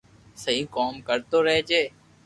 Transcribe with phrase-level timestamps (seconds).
[0.41, 1.83] سھي ڪوم ڪرتو رھجي